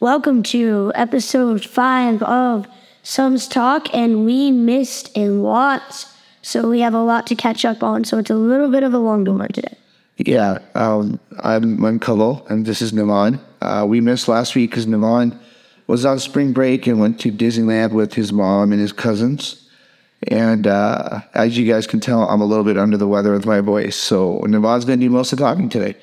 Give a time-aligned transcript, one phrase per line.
[0.00, 2.66] Welcome to episode five of
[3.02, 6.08] Suns Talk, and we missed a lot,
[6.40, 8.04] so we have a lot to catch up on.
[8.04, 9.76] So it's a little bit of a longer one today.
[10.16, 13.40] Yeah, um, I'm, Khalil, and this is Naman.
[13.60, 15.38] Uh, we missed last week because Naman
[15.86, 19.68] was on spring break and went to Disneyland with his mom and his cousins.
[20.28, 23.44] And uh, as you guys can tell, I'm a little bit under the weather with
[23.44, 23.96] my voice.
[23.96, 25.94] So Naman's going to do most of the talking today.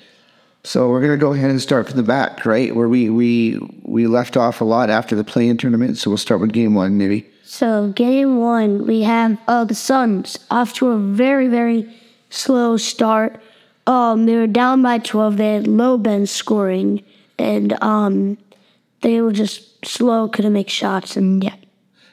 [0.68, 2.75] So we're going to go ahead and start from the back, right?
[2.75, 3.57] Where we we
[3.98, 5.98] we left off a lot after the play-in tournament.
[5.98, 7.27] So we'll start with game one, maybe.
[7.44, 11.91] So game one, we have uh, the Suns off to a very very
[12.30, 13.41] slow start.
[13.88, 15.38] Um, they were down by 12.
[15.38, 17.04] They had low bench scoring,
[17.40, 18.38] and um,
[19.02, 21.55] they were just slow, couldn't make shots, and yeah.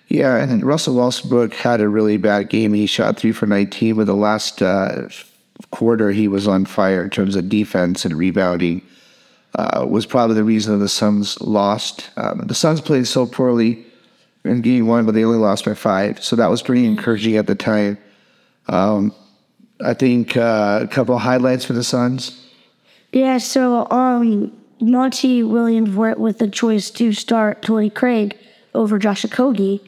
[0.08, 2.72] Yeah, and Russell Westbrook had a really bad game.
[2.72, 5.08] He shot three for 19, but the last uh,
[5.70, 8.80] quarter he was on fire in terms of defense and rebounding.
[9.56, 12.10] Uh, was probably the reason the Suns lost.
[12.16, 13.84] Um, the Suns played so poorly
[14.44, 17.46] in game one, but they only lost by five, so that was pretty encouraging at
[17.46, 17.96] the time.
[18.66, 19.14] Um,
[19.84, 22.40] I think uh, a couple highlights for the Suns.
[23.12, 28.36] Yeah, so um, Monty Williams went with the choice to start Torrey Craig
[28.74, 29.80] over Josh Okogie,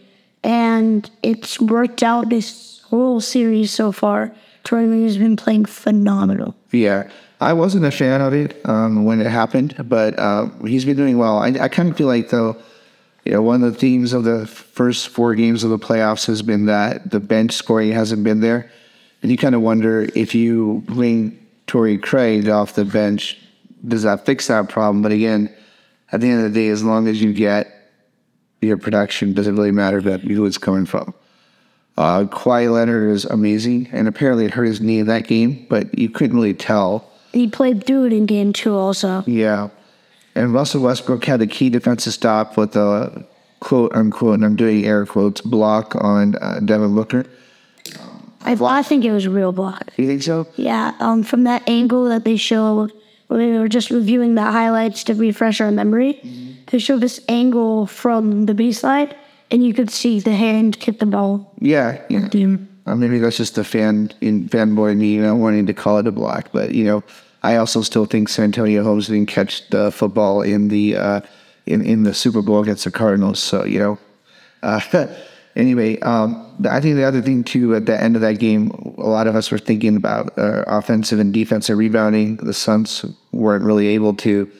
[0.44, 4.32] and it's worked out this whole series so far.
[4.62, 6.54] Torrey has been playing phenomenal.
[6.70, 10.96] Yeah, I wasn't a fan of it um, when it happened, but uh, he's been
[10.96, 11.38] doing well.
[11.38, 12.56] I, I kind of feel like though,
[13.24, 16.40] you know, one of the themes of the first four games of the playoffs has
[16.42, 18.70] been that the bench scoring hasn't been there,
[19.22, 23.38] and you kind of wonder if you bring Torrey Craig off the bench,
[23.86, 25.02] does that fix that problem?
[25.02, 25.54] But again,
[26.12, 27.66] at the end of the day, as long as you get
[28.62, 31.12] your production, doesn't really matter that who it's coming from.
[31.98, 35.98] Uh, Kawhi Leonard is amazing, and apparently it hurt his knee in that game, but
[35.98, 37.10] you couldn't really tell.
[37.36, 39.22] He played through it in game two also.
[39.26, 39.68] Yeah.
[40.34, 43.26] And Russell Westbrook had a key defensive stop with a
[43.60, 47.26] quote unquote, and I'm doing air quotes, block on uh, Devin Booker.
[48.42, 49.92] I, I think it was a real block.
[49.96, 50.46] You think so?
[50.56, 52.92] Yeah, um, from that angle that they showed,
[53.26, 56.20] when we were just reviewing the highlights to refresh our memory,
[56.68, 59.12] they showed this angle from the baseline,
[59.50, 61.52] and you could see the hand hit the ball.
[61.58, 62.00] Yeah.
[62.08, 62.28] yeah.
[62.28, 62.66] Dude.
[62.86, 66.06] Uh, maybe that's just a fan in fanboy me, you know, wanting to call it
[66.06, 66.50] a block.
[66.52, 67.02] But you know,
[67.46, 71.20] I also still think Santonio Holmes didn't catch the football in the uh,
[71.64, 73.38] in in the Super Bowl against the Cardinals.
[73.38, 73.98] So you know,
[74.64, 75.06] uh,
[75.56, 76.26] anyway, um,
[76.68, 79.36] I think the other thing too at the end of that game, a lot of
[79.36, 82.36] us were thinking about uh, offensive and defensive rebounding.
[82.38, 84.50] The Suns weren't really able to.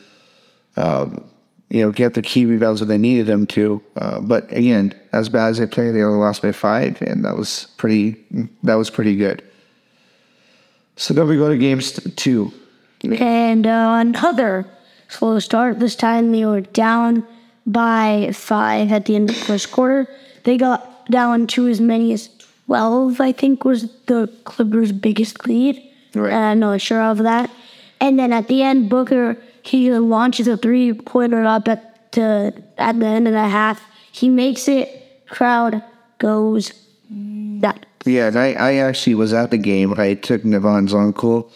[0.76, 1.28] Um,
[1.68, 3.82] you know, get the key rebounds that they needed them to.
[3.96, 7.36] Uh, but again, as bad as they played, they only lost by five, and that
[7.36, 8.14] was pretty.
[8.62, 9.42] That was pretty good.
[10.94, 12.52] So then we go to games two.
[13.02, 14.66] And uh, another
[15.08, 15.80] slow start.
[15.80, 17.26] This time they were down
[17.66, 20.08] by five at the end of the first quarter.
[20.44, 22.28] They got down to as many as
[22.66, 25.82] 12, I think, was the Clippers' biggest lead.
[26.14, 26.32] Right.
[26.32, 27.50] And I'm not sure of that.
[28.00, 32.98] And then at the end, Booker, he launches a three pointer up at, to, at
[32.98, 33.82] the end of the half.
[34.12, 35.02] He makes it.
[35.28, 35.82] Crowd
[36.18, 36.72] goes
[37.10, 37.80] nuts.
[38.04, 39.98] Yeah, and I, I actually was at the game.
[39.98, 41.50] I took Navon's uncle,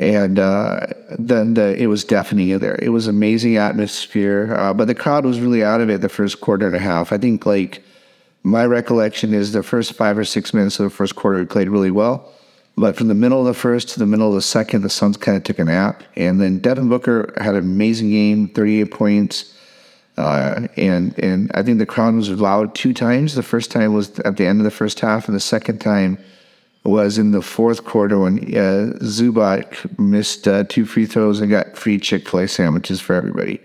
[0.00, 0.86] and uh,
[1.18, 2.78] then the, it was deafening there.
[2.80, 6.40] It was amazing atmosphere, uh, but the crowd was really out of it the first
[6.40, 7.12] quarter and a half.
[7.12, 7.84] I think like
[8.42, 11.68] my recollection is the first five or six minutes of the first quarter we played
[11.68, 12.32] really well.
[12.78, 15.18] But from the middle of the first to the middle of the second, the Suns
[15.18, 16.02] kind of took a nap.
[16.16, 19.54] And then Devin Booker had an amazing game, 38 points.
[20.16, 23.34] Uh, and and I think the crowd was loud two times.
[23.34, 26.18] The first time was at the end of the first half, and the second time
[26.84, 31.76] was in the fourth quarter when uh, Zubac missed uh, two free throws and got
[31.76, 33.60] free Chick Fil A sandwiches for everybody.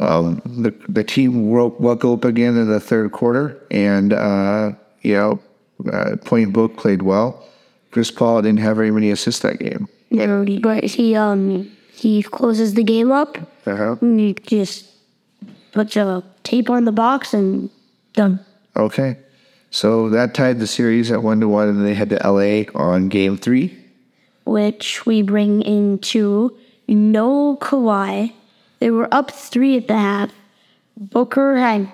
[0.00, 4.72] Um, the the team woke, woke up again in the third quarter, and uh,
[5.02, 5.40] you know,
[5.92, 7.44] uh, Point Book played well.
[7.90, 9.88] Chris Paul didn't have very many assists that game.
[10.10, 13.38] But he um he closes the game up.
[13.66, 13.96] Uh-huh.
[14.00, 14.86] And he just
[15.72, 17.70] puts a tape on the box and
[18.12, 18.40] done.
[18.76, 19.16] Okay.
[19.70, 23.08] So that tied the series at one to one, and they head to LA on
[23.08, 23.76] game three.
[24.44, 26.56] Which we bring into
[26.86, 28.32] no Kawhi.
[28.80, 30.32] They were up three at the half.
[30.96, 31.90] Booker had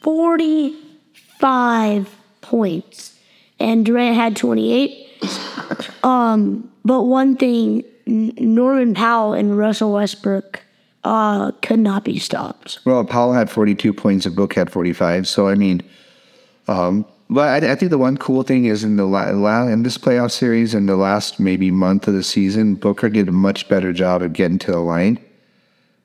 [0.00, 3.18] 45 points,
[3.60, 5.02] and Durant had 28.
[6.02, 10.62] Um, but one thing, Norman Powell and Russell Westbrook
[11.04, 12.80] uh, could not be stopped.
[12.84, 15.28] Well, Powell had 42 points, and Book had 45.
[15.28, 15.82] So I mean,
[16.68, 19.98] um, but I, I think the one cool thing is in the la- in this
[19.98, 23.92] playoff series in the last maybe month of the season, Booker did a much better
[23.92, 25.18] job of getting to the line,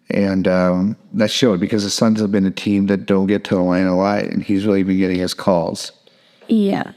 [0.10, 3.56] And um, that showed because the Suns have been a team that don't get to
[3.56, 5.92] the line a lot, and he's really been getting his calls.
[6.48, 6.94] Yeah.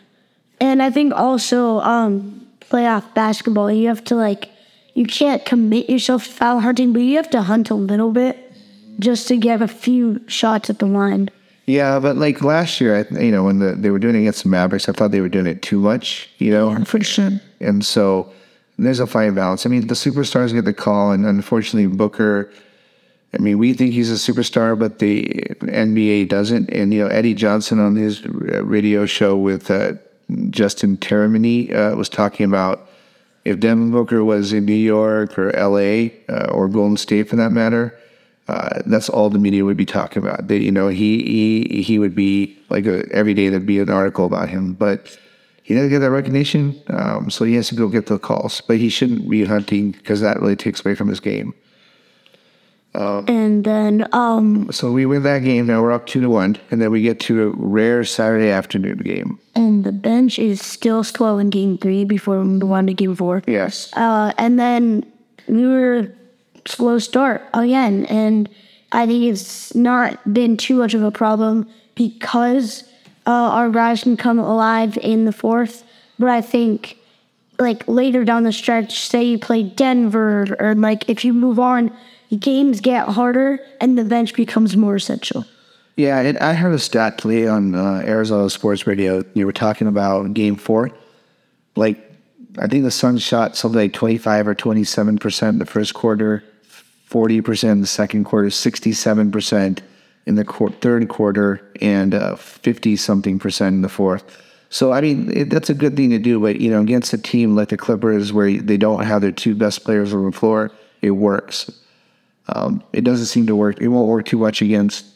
[0.61, 4.49] And I think also um playoff basketball, you have to like
[4.95, 8.53] you can't commit yourself to foul hunting, but you have to hunt a little bit
[9.01, 11.29] just to get a few shots at the line.
[11.67, 14.43] Yeah, but like last year, I, you know, when the, they were doing it against
[14.43, 16.85] the Mavericks, I thought they were doing it too much, you know?
[16.85, 17.41] For sure.
[17.61, 18.33] And so
[18.79, 19.65] there's a fine balance.
[19.65, 22.53] I mean, the superstars get the call, and unfortunately, Booker.
[23.33, 25.25] I mean, we think he's a superstar, but the
[25.61, 26.71] NBA doesn't.
[26.71, 29.95] And you know, Eddie Johnson on his radio show with uh,
[30.51, 32.89] Justin Termine uh, was talking about
[33.45, 37.51] if Devin Booker was in New York or LA uh, or Golden State, for that
[37.51, 37.99] matter.
[38.47, 40.49] Uh, that's all the media would be talking about.
[40.49, 41.23] They, you know, he
[41.71, 45.17] he he would be like a, every day there'd be an article about him, but
[45.63, 48.61] he doesn't get that recognition, um, so he has to go get the calls.
[48.61, 51.55] But he shouldn't be hunting because that really takes away from his game.
[52.95, 55.67] And then um So we win that game.
[55.67, 58.99] Now we're up two to one, and then we get to a rare Saturday afternoon
[58.99, 59.39] game.
[59.57, 63.17] and the bench is still slow in game three before we move on to game
[63.17, 63.43] four.
[63.47, 63.91] Yes.
[63.95, 65.05] Uh, and then
[65.49, 66.09] we were
[66.67, 68.49] slow start again, and
[68.93, 72.85] I think it's not been too much of a problem because
[73.27, 75.85] uh, our guys can come alive in the fourth.
[76.19, 76.99] But I think
[77.59, 81.93] like later down the stretch, say you play Denver, or like if you move on,
[82.39, 85.45] games get harder and the bench becomes more essential.
[85.97, 89.25] Yeah, and I heard a stat today on uh, Arizona Sports Radio.
[89.35, 90.91] You were talking about Game Four.
[91.77, 91.99] Like,
[92.59, 96.43] I think the Suns shot something like twenty-five or twenty-seven percent in the first quarter,
[97.15, 99.83] forty percent in the second quarter, sixty-seven percent
[100.27, 104.25] in the qu- third quarter, and fifty something percent in the fourth.
[104.69, 106.41] So, I mean, it, that's a good thing to do.
[106.41, 109.55] But you know, against a team like the Clippers, where they don't have their two
[109.55, 110.73] best players on the floor,
[111.03, 111.71] it works.
[112.49, 113.81] Um, it doesn't seem to work.
[113.81, 115.07] It won't work too much against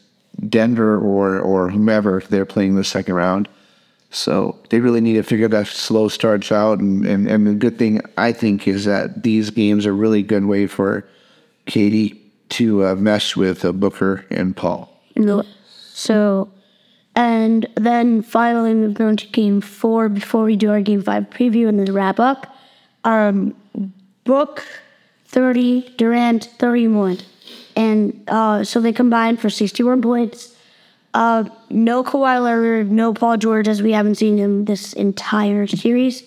[0.47, 3.49] Denver or or whomever they're playing the second round.
[4.11, 6.79] So they really need to figure that slow starts out.
[6.79, 10.45] And, and, and the good thing I think is that these games are really good
[10.45, 11.03] way for
[11.69, 12.17] KD
[12.49, 14.93] to uh, mesh with uh, Booker and Paul.
[15.93, 16.51] So,
[17.15, 21.67] and then finally we're going to game four before we do our game five preview
[21.67, 22.55] and then wrap up.
[23.03, 23.55] Um,
[24.23, 24.65] Book
[25.25, 27.19] 30, Durant 31.
[27.75, 30.55] And uh, so they combined for 61 points.
[31.13, 36.23] Uh, no Kawhi Leonard, no Paul George, as we haven't seen him this entire series.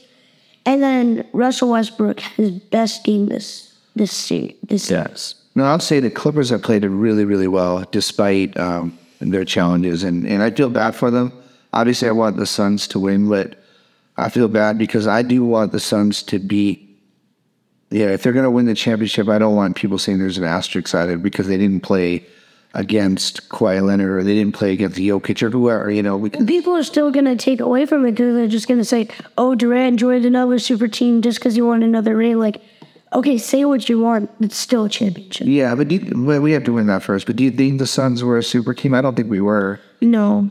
[0.65, 4.55] And then Russell Westbrook his best game this this series.
[4.63, 5.35] This Yes.
[5.55, 10.03] No, I'll say the Clippers have played it really, really well despite um, their challenges,
[10.03, 11.33] and, and I feel bad for them.
[11.73, 13.57] Obviously, I want the Suns to win, but
[14.17, 16.89] I feel bad because I do want the Suns to be.
[17.91, 20.45] Yeah, if they're going to win the championship, I don't want people saying there's an
[20.45, 22.27] asterisk on it because they didn't play
[22.75, 25.91] against Kawhi Leonard or they didn't play against Jokic or whoever.
[25.91, 28.67] You know, we, people are still going to take away from it because they're just
[28.67, 32.39] going to say, oh, Durant joined another super team just because he won another ring.
[32.39, 32.63] Like,
[33.13, 34.31] okay, say what you want.
[34.41, 35.47] It's still a championship.
[35.47, 37.27] yeah, but, do you, but we have to win that first.
[37.27, 38.95] But do you think the Suns were a super team?
[38.95, 39.81] I don't think we were.
[40.01, 40.51] No.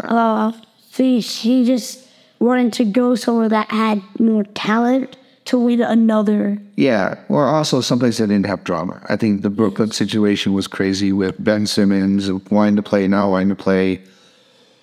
[0.00, 0.52] Uh,
[0.90, 2.08] see, she just
[2.40, 6.58] wanted to go somewhere that had more talent to win another.
[6.76, 9.04] Yeah, or also someplace that didn't have drama.
[9.08, 13.50] I think the Brooklyn situation was crazy with Ben Simmons wanting to play, not wanting
[13.50, 14.02] to play.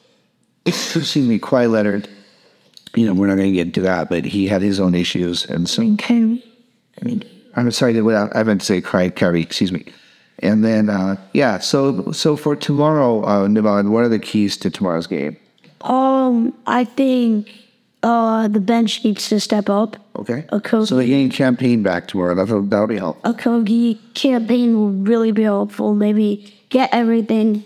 [0.65, 2.07] Excuse me, Kawhi Leonard.
[2.95, 5.45] You know, we're not going to get into that, but he had his own issues,
[5.45, 6.43] and so Okay.
[7.55, 9.86] I'm sorry that without I meant to say Craig Curry, excuse me.
[10.39, 14.69] And then uh, yeah, so so for tomorrow, uh, Nivan, what are the keys to
[14.69, 15.38] tomorrow's game?
[15.81, 17.50] Um, I think
[18.03, 19.98] uh, the bench needs to step up.
[20.15, 20.43] Okay.
[20.63, 20.89] Coach.
[20.89, 22.36] So the game Cam Payne back tomorrow.
[22.36, 23.31] That'll that'll be helpful.
[23.31, 25.93] A Kogi Cam Payne will really be helpful.
[25.93, 27.63] Maybe get everything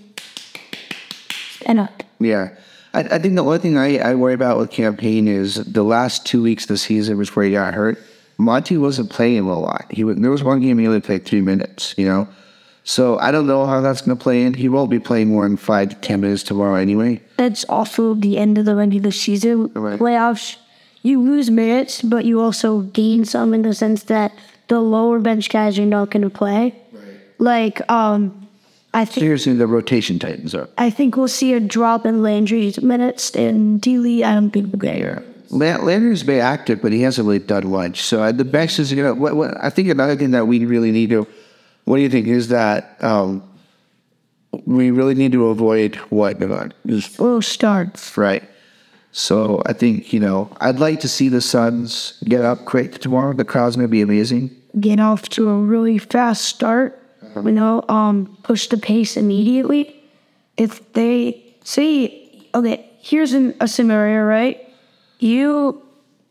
[1.65, 2.03] and up.
[2.19, 2.49] Yeah.
[2.93, 5.83] I, I think the only thing I, I worry about with Cam Payne is the
[5.83, 8.01] last two weeks of the season was where he got hurt.
[8.37, 9.85] Monty wasn't playing a lot.
[9.89, 12.27] He was, there was one game he only played three minutes, you know.
[12.83, 14.53] So I don't know how that's going to play in.
[14.53, 17.21] He won't be playing more than five to ten minutes tomorrow anyway.
[17.37, 19.97] That's also the end of the regular season Right.
[19.99, 20.57] playoffs.
[21.01, 24.33] You lose minutes, but you also gain some in the sense that
[24.67, 26.75] the lower bench guys are not going to play.
[26.91, 27.03] Right.
[27.39, 28.47] Like, um,
[28.93, 30.71] I think Seriously, the rotation tightens up.
[30.77, 33.97] I think we'll see a drop in Landry's minutes and D.
[33.99, 34.23] Lee.
[34.23, 35.19] I don't think we'll get Yeah.
[35.55, 38.03] La- Leonard's been active, but he hasn't really done much.
[38.03, 40.65] So uh, the best is, you know, what, what, I think another thing that we
[40.65, 41.27] really need to,
[41.85, 43.43] what do you think, is that um,
[44.65, 46.41] we really need to avoid what?
[46.85, 48.17] Is slow starts.
[48.17, 48.43] right.
[49.11, 53.33] So I think, you know, I'd like to see the Suns get up quick tomorrow.
[53.33, 54.51] The crowd's going to be amazing.
[54.77, 57.01] Get off to a really fast start
[57.43, 59.95] you know, um, push the pace immediately.
[60.57, 64.64] If they say, okay, here's an, a scenario, right?
[65.19, 65.81] You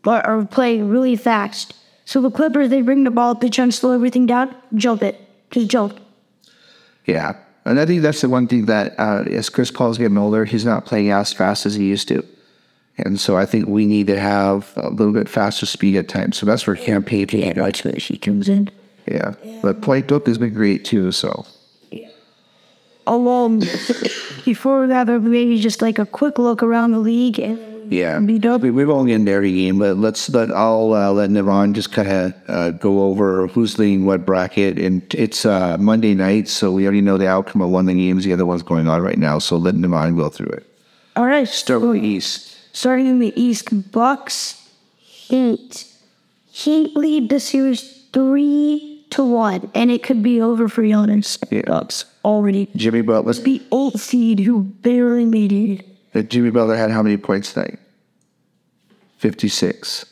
[0.05, 1.75] are, are playing really fast.
[2.05, 5.03] So the Clippers, they bring the ball up, they try and slow everything down, jump
[5.03, 5.21] it.
[5.51, 5.99] Just jump.
[7.07, 7.37] Yeah.
[7.65, 10.65] And I think that's the one thing that uh, as Chris Paul's getting older, he's
[10.65, 12.25] not playing as fast as he used to.
[12.99, 16.37] And so I think we need to have a little bit faster speed at times.
[16.37, 18.71] So that's where Cam Payne That's where she comes in.
[19.07, 19.35] Yeah.
[19.63, 21.11] But Point Dope has been great too.
[21.11, 21.47] So
[23.07, 23.59] Um,
[24.45, 28.61] before that, maybe just like a quick look around the league and yeah, be done.
[28.61, 32.09] we, we've only in every game, but let's let I'll uh, let Navon just kind
[32.09, 36.85] of uh, go over who's leading what bracket, and it's uh, Monday night, so we
[36.85, 38.25] already know the outcome of one of the games.
[38.25, 40.67] The other one's going on right now, so let Navon go through it.
[41.17, 41.47] All right.
[41.47, 42.51] Start with the East.
[42.77, 45.87] Starting in the East, Bucks, Heat.
[46.51, 51.39] Heat lead the series three to one, and it could be over for Giannis.
[51.51, 51.63] Yeah.
[51.67, 53.33] Bucks already Jimmy Butler.
[53.35, 55.87] the old seed who barely made it.
[56.15, 57.79] Uh, Jimmy Butler had how many points tonight?
[59.19, 60.07] Fifty-six.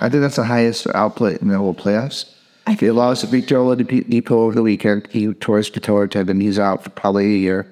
[0.00, 2.30] I think that's the highest output in the whole playoffs.
[2.66, 5.06] I They lost to Victor Oladipo over the weekend.
[5.10, 6.36] He tore his patellar tendon.
[6.36, 7.66] And he's out for probably a year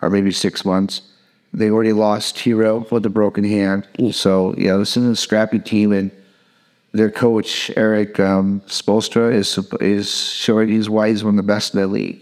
[0.00, 1.02] or maybe six months.
[1.52, 3.86] They already lost Herro with a broken hand.
[4.12, 5.92] So, yeah, this is a scrappy team.
[5.92, 6.10] And
[6.92, 11.74] their coach, Eric um, Spoelstra, is, is showing he's why he's one of the best
[11.74, 12.20] in the league.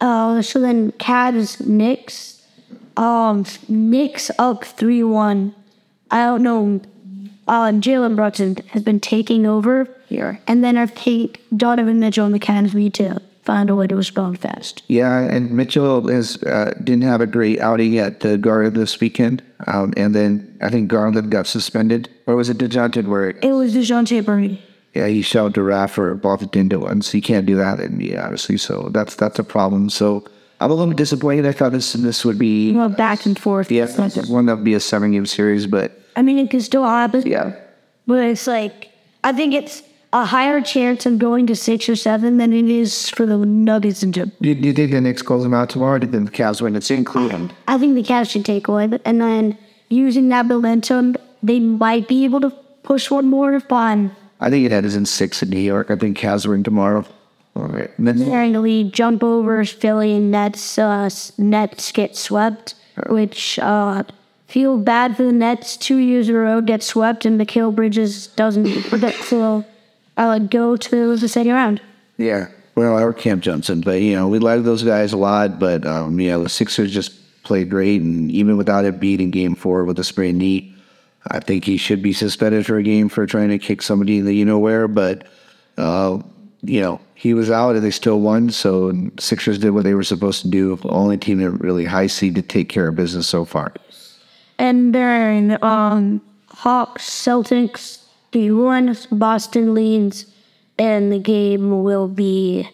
[0.00, 2.39] Uh, so then Cavs, Knicks.
[2.96, 5.54] Um, Knicks up 3 1.
[6.10, 6.80] I don't know.
[7.48, 10.40] Uh, Jalen Brunson has been taking over here.
[10.46, 13.96] And then I think Donovan Mitchell and the Cavs need to find a way to
[13.96, 14.82] respond fast.
[14.86, 19.42] Yeah, and Mitchell is uh, didn't have a great outing at the Garden this weekend,
[19.66, 23.74] um, and then I think Garland got suspended, or was it Dejounte where It was
[23.74, 24.62] DeJounte Murray.
[24.94, 27.96] yeah he shouted to Raf or both it into so He can't do that in
[27.96, 28.58] me, obviously.
[28.58, 29.88] So that's that's a problem.
[29.90, 30.24] So
[30.60, 31.46] I'm a little disappointed.
[31.46, 33.70] I thought this this would be Well, back and forth.
[33.72, 33.86] yeah
[34.28, 37.22] one that would be a seven game series, but I mean, it could still happen.
[37.26, 37.52] yeah,
[38.06, 38.90] But it's like,
[39.24, 43.08] I think it's a higher chance of going to six or seven than it is
[43.10, 44.26] for the Nuggets and to.
[44.26, 45.94] do, do you think the Knicks close them out tomorrow?
[45.94, 46.74] Or do you think the Cavs win?
[46.76, 47.54] It's in Cleveland.
[47.68, 48.98] I think the Cavs should take one.
[49.04, 49.56] And then
[49.88, 52.50] using that momentum, they might be able to
[52.82, 55.90] push one more if on I think it is in six in New York.
[55.90, 57.04] I think Cavs win tomorrow.
[57.56, 57.90] All right.
[57.98, 62.74] And the lead, jump over Philly and Nets, uh, Nets get swept,
[63.08, 64.04] which uh,
[64.46, 65.76] feel bad for the Nets.
[65.76, 68.66] Two years in a row get swept, and Mikal Bridges doesn't.
[69.24, 69.64] so
[70.16, 71.80] I would go to the second round.
[72.16, 72.48] Yeah.
[72.76, 75.58] Well, or Cam Johnson, but you know we like those guys a lot.
[75.58, 79.84] But um, yeah, the Sixers just played great, and even without Embiid in Game Four
[79.84, 80.74] with a sprained knee,
[81.28, 84.24] I think he should be suspended for a game for trying to kick somebody in
[84.24, 84.86] the you know where.
[84.88, 85.26] But
[85.76, 86.22] uh,
[86.62, 88.50] you know he was out, and they still won.
[88.50, 90.78] So Sixers did what they were supposed to do.
[90.84, 93.72] Only team that really high seed to take care of business so far.
[94.58, 100.26] And then um, Hawks, Celtics, the one Boston leads,
[100.78, 102.68] and the game will be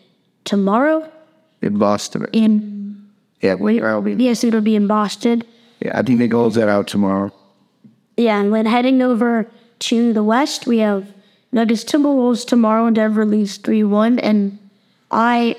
[0.45, 1.09] tomorrow
[1.63, 3.09] In Boston, in.
[3.41, 4.07] yeah, we are.
[4.09, 5.43] Yes, it'll be in Boston.
[5.81, 7.33] Yeah, I think they close that out tomorrow.
[8.17, 9.47] Yeah, and then heading over
[9.81, 11.07] to the West, we have
[11.53, 12.87] Nuggets Timberwolves tomorrow.
[12.87, 14.59] And Denver leads three one, and
[15.11, 15.57] I,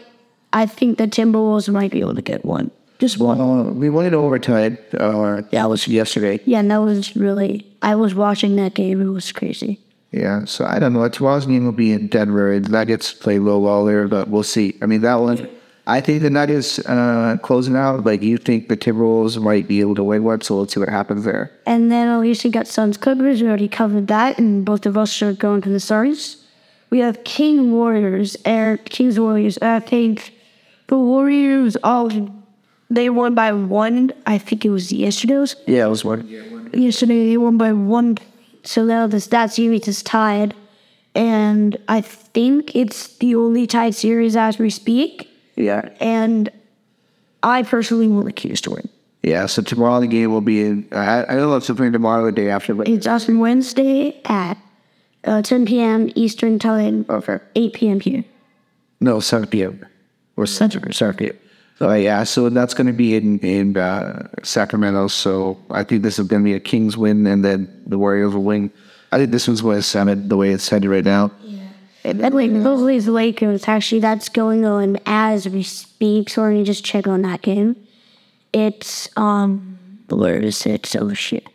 [0.53, 3.39] I think the Timberwolves might be able to get one, just one.
[3.39, 4.77] Uh, we went into overtime.
[4.93, 6.39] Uh, that was yesterday.
[6.45, 7.65] Yeah, and that was really.
[7.81, 9.01] I was watching that game.
[9.01, 9.79] It was crazy.
[10.11, 11.07] Yeah, so I don't know.
[11.09, 14.77] Tomorrow's game will be in Denver, and Nuggets play low wall there, but we'll see.
[14.81, 15.49] I mean, that one,
[15.87, 18.03] I think the Nuggets uh, closing out.
[18.03, 20.89] Like you think the Timberwolves might be able to win one, so let's see what
[20.89, 21.49] happens there.
[21.65, 23.41] And then obviously got Suns Clippers.
[23.41, 26.43] We already covered that, and both of us are going to the Stars.
[26.89, 29.57] We have King Warriors, and Kings Warriors.
[29.61, 30.33] I think
[30.87, 32.33] the Warriors, oh,
[32.89, 34.11] they won by one.
[34.25, 35.45] I think it was yesterday.
[35.67, 36.27] Yeah, it was one.
[36.73, 38.17] Yesterday they won by one.
[38.63, 40.53] So now the stats unit is tied,
[41.15, 45.26] and I think it's the only tied series as we speak.
[45.57, 46.49] Yeah, And
[47.43, 48.87] I personally will Kings to win.
[49.23, 49.45] yeah.
[49.47, 50.87] So tomorrow the game will be in.
[50.91, 53.39] I, I don't know if it's something tomorrow or the day after, but It's on
[53.39, 54.57] Wednesday at
[55.23, 56.09] uh, 10 p.m.
[56.15, 57.39] Eastern Time, okay.
[57.55, 57.99] 8 p.m.
[57.99, 58.23] here.
[59.01, 59.85] No, 7 p.m.
[60.37, 61.37] or 7 7 p.m.
[61.79, 65.07] So yeah, so that's going to be in in uh, Sacramento.
[65.09, 68.33] So I think this is going to be a Kings win, and then the Warriors
[68.33, 68.71] will win.
[69.11, 71.31] I think this one's going to it the way it's headed right now.
[71.43, 71.56] And
[72.13, 76.29] like, Grizzlies Lakers, actually, that's going on as we speak.
[76.29, 77.75] So let me just check on that game.
[78.53, 79.77] It's, um,
[80.09, 80.95] where is it?
[80.97, 81.47] Oh, shit.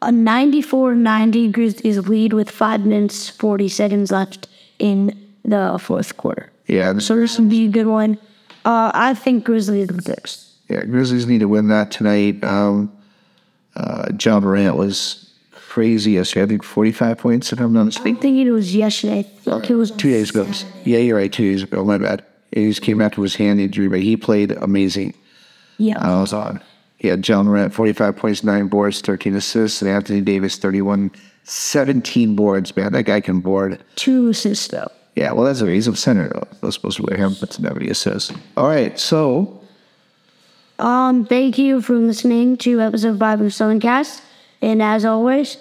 [0.00, 6.50] A 94 90 Grizzlies lead with 5 minutes, 40 seconds left in the fourth quarter.
[6.66, 8.18] Yeah, So this would be a good one.
[8.64, 10.54] Uh, I think Grizzlies in six.
[10.68, 10.84] yeah.
[10.84, 12.42] Grizzlies need to win that tonight.
[12.44, 12.92] Um,
[13.76, 15.21] uh, Ja Morant was
[15.72, 16.42] crazy yesterday.
[16.42, 18.16] I think 45 points, if I'm not mistaken.
[18.16, 19.26] I'm thinking it was yesterday.
[19.46, 20.46] Like it was Two days ago.
[20.84, 21.32] Yeah, you're right.
[21.32, 21.82] Two days ago.
[21.82, 22.22] My bad.
[22.50, 25.14] He just came after his hand injury, but he played amazing.
[25.78, 25.96] Yeah.
[25.98, 26.60] I was on.
[26.98, 31.10] He had Ja Morant, 45 points, 9 boards, 13 assists, and Anthony Davis, 31,
[31.44, 32.76] 17 boards.
[32.76, 33.82] Man, that guy can board.
[33.96, 34.90] Two assists though.
[35.16, 36.46] Yeah, well, that's a he's a center, though.
[36.62, 38.30] I was supposed to wear him, but never assists.
[38.58, 39.62] All right, so
[40.78, 44.20] Um, thank you for listening to episode five of Suncast.
[44.62, 45.58] And as always,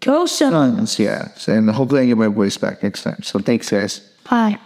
[0.00, 0.52] go Sun.
[0.52, 1.28] Suns, yeah.
[1.48, 3.22] And hopefully I get my voice back next time.
[3.22, 4.00] So thanks, guys.
[4.28, 4.58] Bye.